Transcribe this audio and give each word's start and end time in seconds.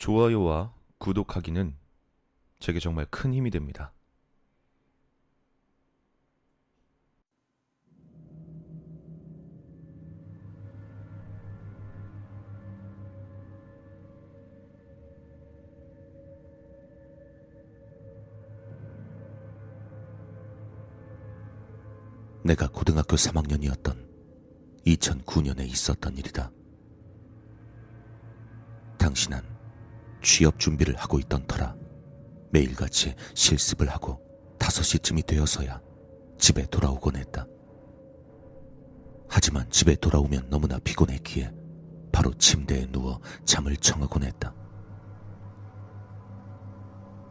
좋아요와 0.00 0.72
구독하기는 0.96 1.76
제게 2.58 2.80
정말 2.80 3.06
큰 3.10 3.34
힘이 3.34 3.50
됩니다. 3.50 3.92
내가 22.42 22.68
고등학교 22.68 23.16
3학년이었던 23.16 24.08
2009년에 24.86 25.68
있었던 25.68 26.16
일이다. 26.16 26.50
당신은 28.96 29.49
취업 30.22 30.58
준비를 30.58 30.96
하고 30.96 31.18
있던 31.18 31.46
터라 31.46 31.76
매일같이 32.50 33.14
실습을 33.34 33.88
하고 33.88 34.20
5시쯤이 34.58 35.26
되어서야 35.26 35.80
집에 36.38 36.66
돌아오곤 36.66 37.16
했다. 37.16 37.46
하지만 39.28 39.68
집에 39.70 39.94
돌아오면 39.94 40.50
너무나 40.50 40.78
피곤했기에 40.78 41.52
바로 42.12 42.34
침대에 42.34 42.86
누워 42.86 43.20
잠을 43.44 43.76
청하곤 43.76 44.24
했다. 44.24 44.54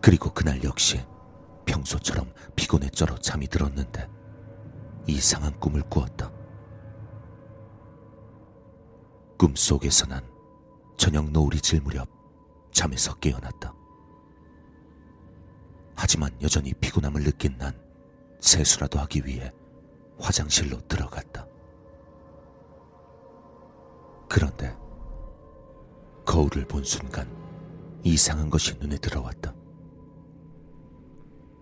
그리고 0.00 0.32
그날 0.32 0.62
역시 0.62 1.04
평소처럼 1.66 2.32
피곤에 2.56 2.88
쩔어 2.90 3.16
잠이 3.18 3.48
들었는데 3.48 4.08
이상한 5.06 5.58
꿈을 5.58 5.82
꾸었다. 5.82 6.30
꿈 9.38 9.54
속에서 9.56 10.06
난 10.06 10.22
저녁 10.96 11.30
노을이 11.30 11.60
질 11.60 11.80
무렵 11.80 12.19
잠에서 12.72 13.14
깨어났다. 13.14 13.74
하지만 15.96 16.30
여전히 16.40 16.72
피곤함을 16.74 17.22
느낀 17.24 17.56
난 17.58 17.78
세수라도 18.40 18.98
하기 19.00 19.26
위해 19.26 19.52
화장실로 20.18 20.80
들어갔다. 20.88 21.46
그런데 24.28 24.76
거울을 26.24 26.66
본 26.66 26.84
순간 26.84 27.28
이상한 28.02 28.48
것이 28.48 28.74
눈에 28.78 28.96
들어왔다. 28.96 29.52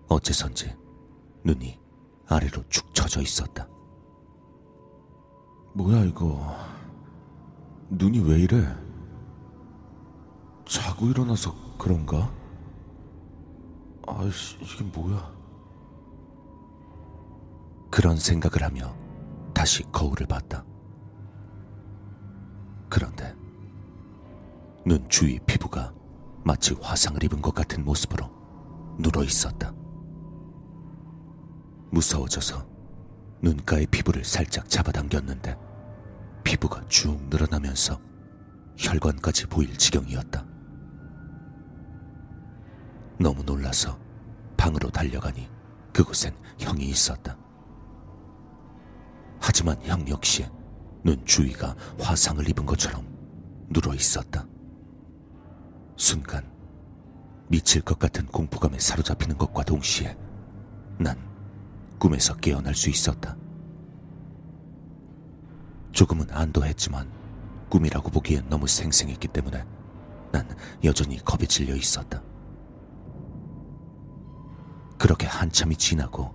어째선지 0.09 0.77
눈이 1.45 1.78
아래로 2.27 2.62
축 2.69 2.95
처져 2.95 3.20
있었다. 3.22 3.67
뭐야 5.75 6.05
이거? 6.05 6.56
눈이 7.91 8.20
왜 8.20 8.41
이래? 8.41 8.88
자고 10.99 11.07
일어나서 11.07 11.55
그런가? 11.79 12.29
아이씨 14.07 14.59
이게 14.61 14.83
뭐야? 14.83 15.33
그런 17.89 18.17
생각을 18.17 18.65
하며 18.65 18.95
다시 19.55 19.85
거울을 19.93 20.27
봤다. 20.27 20.65
그런데 22.89 23.33
눈 24.85 25.09
주위 25.09 25.39
피부가 25.47 25.93
마치 26.43 26.75
화상을 26.81 27.23
입은 27.23 27.43
것 27.43 27.55
같은 27.55 27.85
모습으로 27.85 28.29
눌어 28.99 29.23
있었다. 29.23 29.73
무서워져서 31.93 32.67
눈가의 33.41 33.87
피부를 33.87 34.25
살짝 34.25 34.69
잡아당겼는데 34.69 35.57
피부가 36.43 36.85
쭉 36.89 37.21
늘어나면서 37.31 38.01
혈관까지 38.77 39.47
보일 39.47 39.77
지경이었다. 39.77 40.58
너무 43.19 43.43
놀라서 43.43 43.99
방으로 44.57 44.91
달려가니 44.91 45.49
그곳엔 45.93 46.37
형이 46.59 46.85
있었다. 46.85 47.37
하지만 49.41 49.77
형 49.83 50.06
역시 50.09 50.47
눈 51.03 51.25
주위가 51.25 51.75
화상을 51.99 52.49
입은 52.49 52.67
것처럼 52.67 53.07
누워 53.71 53.95
있었다. 53.95 54.47
순간 55.97 56.49
미칠 57.49 57.83
것 57.83 57.99
같은 57.99 58.27
공포감에 58.27 58.78
사로잡히는 58.78 59.39
것과 59.39 59.65
동시에 59.65 60.17
난 60.99 61.19
꿈에서 61.99 62.37
깨어날 62.37 62.75
수 62.75 62.91
있었다. 62.91 63.37
조금은 65.93 66.31
안도했지만 66.31 67.11
꿈이라고 67.69 68.11
보기엔 68.11 68.49
너무 68.49 68.67
생생했기 68.67 69.28
때문에 69.28 69.65
난 70.31 70.49
여전히 70.84 71.19
겁에 71.25 71.47
질려 71.47 71.75
있었다. 71.75 72.23
그렇게 74.98 75.26
한참이 75.26 75.76
지나고 75.76 76.34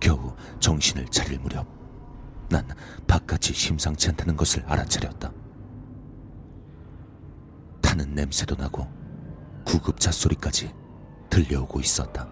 겨우 0.00 0.34
정신을 0.58 1.06
차릴 1.08 1.38
무렵 1.38 1.66
난 2.48 2.66
바깥이 3.06 3.54
심상치 3.54 4.08
않다는 4.08 4.36
것을 4.36 4.64
알아차렸다. 4.66 5.30
타는 7.80 8.14
냄새도 8.14 8.56
나고 8.56 8.88
구급차 9.64 10.10
소리까지 10.10 10.74
들려오고 11.30 11.78
있었다. 11.80 12.28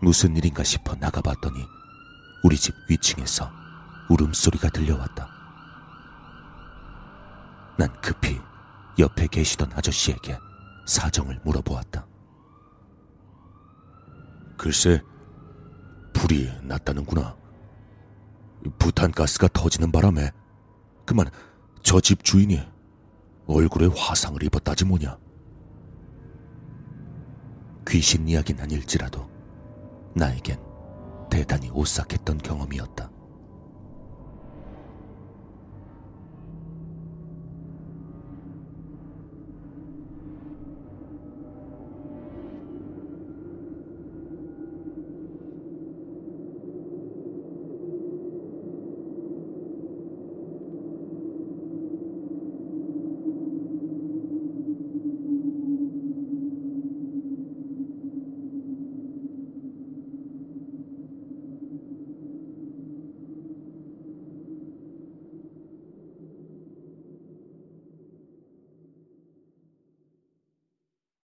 무슨 0.00 0.34
일인가 0.36 0.64
싶어 0.64 0.94
나가봤더니 0.94 1.58
우리 2.42 2.56
집 2.56 2.74
위층에서 2.88 3.50
울음소리가 4.08 4.70
들려왔다. 4.70 5.28
난 7.78 7.92
급히 8.00 8.40
옆에 8.98 9.26
계시던 9.26 9.72
아저씨에게 9.74 10.38
사정을 10.86 11.40
물어보았다. 11.44 12.06
글쎄, 14.56 15.00
불이 16.12 16.50
났다는구나. 16.62 17.36
부탄가스가 18.78 19.48
터지는 19.52 19.92
바람에 19.92 20.30
그만 21.04 21.28
저 21.82 22.00
집 22.00 22.24
주인이 22.24 22.60
얼굴에 23.46 23.88
화상을 23.94 24.42
입었다지 24.42 24.86
뭐냐. 24.86 25.18
귀신 27.86 28.26
이야기는 28.26 28.62
아닐지라도 28.62 29.28
나에겐 30.14 30.58
대단히 31.30 31.68
오싹했던 31.70 32.38
경험이었다. 32.38 33.10